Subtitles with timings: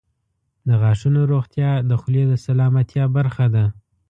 [0.67, 3.65] •د غاښونو روغتیا د خولې د سلامتیا برخه ده.